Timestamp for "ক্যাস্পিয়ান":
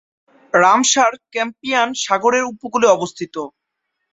1.33-1.89